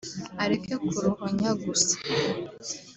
[0.43, 1.95] areke kuruhunya gusa